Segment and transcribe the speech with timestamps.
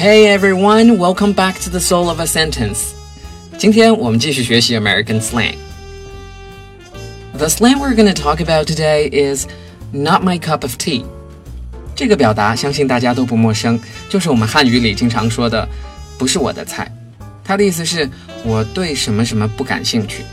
[0.00, 2.92] Hey everyone, welcome back to the Soul of a Sentence.
[3.58, 5.54] 今天我们继续学习 American slang.
[7.36, 9.46] The slang we're going to talk about today is
[9.92, 11.04] not my cup of tea.
[11.94, 15.68] 这个表达相信大家都不陌生，就是我们汉语里经常说的“
[16.18, 16.90] 不是我的菜”。
[17.42, 18.08] 它的意思是
[18.44, 20.24] 我对什么什么不感兴趣。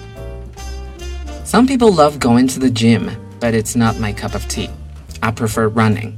[1.46, 3.10] Some people love going to the gym,
[3.40, 4.70] but it's not my cup of tea.
[5.20, 6.14] I prefer running.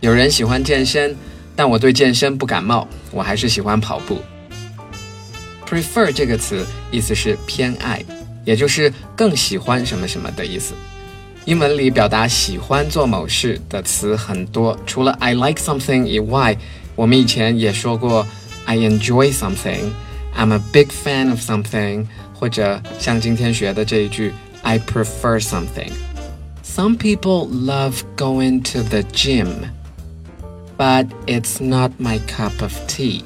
[0.00, 1.16] 有人喜欢健身，
[1.57, 4.21] 但我对健身不感冒，我还是喜欢跑步。
[5.67, 8.01] Prefer 这个词意思是偏爱，
[8.45, 10.73] 也就是更喜欢什么什么的意思。
[11.45, 16.57] 英文里表达喜欢做某事的词很多，除了 I like something 以外，
[16.95, 18.25] 我们以前也说过
[18.65, 19.91] I enjoy something,
[20.37, 25.91] I'm a big fan of something，或者像今天学的这一句 I prefer something。
[26.63, 29.47] Some people love going to the gym
[30.76, 33.24] but it's not my cup of tea.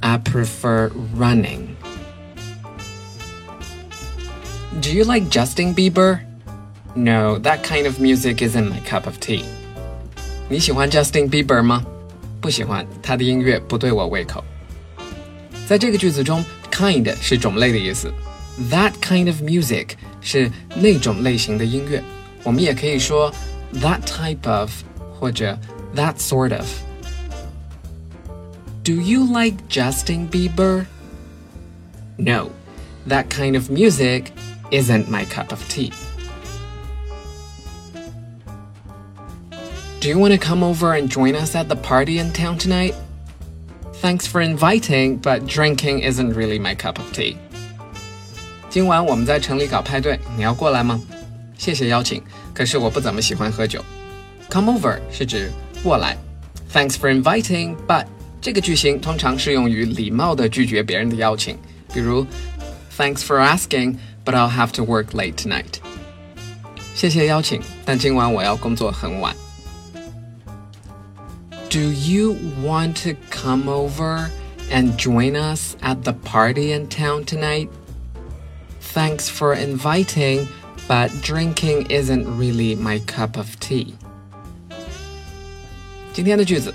[0.00, 1.76] I prefer running.
[4.80, 6.20] Do you like Justin Bieber?
[6.94, 9.44] No, that kind of music isn't my cup of tea.
[10.48, 11.84] 你喜欢 Justin Bieber 吗？
[12.40, 14.44] 不喜欢，他的音乐不对我胃口。
[15.66, 18.12] 在这个句子中，kind 是种类的意思，
[18.70, 22.02] that kind of music 是那种类型的音乐。
[22.44, 23.32] 我们也可以说
[23.74, 24.70] that type of
[25.18, 25.58] 或者
[25.94, 26.66] that sort of.
[28.82, 30.86] Do you like Justin Bieber?
[32.16, 32.50] No,
[33.06, 34.32] that kind of music
[34.70, 35.92] isn't my cup of tea.
[40.00, 42.94] Do you want to come over and join us at the party in town tonight?
[44.00, 47.36] Thanks for inviting, but drinking isn't really my cup of tea.
[48.70, 51.00] 今晚我们在城里搞派对，你要过来吗？
[51.56, 52.22] 谢谢邀请，
[52.54, 53.84] 可是我不怎么喜欢喝酒。
[54.48, 55.50] Come over 是指
[55.82, 56.16] 过来。
[56.72, 58.06] Thanks for inviting, but
[58.40, 61.58] 这个句型通常适用于礼貌的拒绝别人的邀请，
[61.92, 62.26] 比如
[62.96, 65.80] Thanks for asking, but I'll have to work late tonight.
[66.94, 69.34] 谢谢邀请，但今晚我要工作很晚。
[71.70, 74.30] Do you want to come over
[74.70, 77.68] and join us at the party in town tonight?
[78.94, 80.46] Thanks for inviting,
[80.88, 83.94] but drinking isn't really my cup of tea.
[86.12, 86.74] 今天的句子，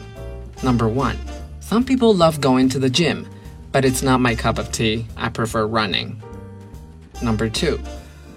[0.62, 1.16] Number one,
[1.62, 3.26] some people love going to the gym,
[3.72, 5.06] but it's not my cup of tea.
[5.16, 6.16] I prefer running.
[7.22, 7.80] Number two,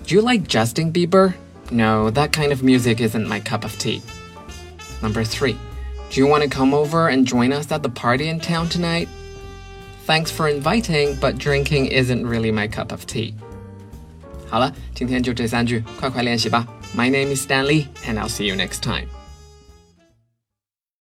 [0.06, 1.34] do you like Justin Bieber?
[1.70, 4.02] No, that kind of music isn't my cup of tea.
[5.02, 5.56] Number three,
[6.10, 9.08] do you want to come over and join us at the party in town tonight?
[10.06, 13.34] Thanks for inviting, but drinking isn't really my cup of tea.
[14.48, 16.66] 好了，今天就这三句，快快练习吧。
[16.97, 19.08] My name is Stanley, and I'll see you next time.